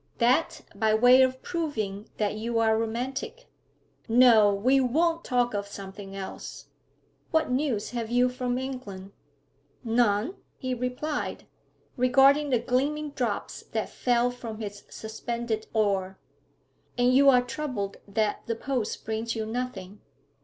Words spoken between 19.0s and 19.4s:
brings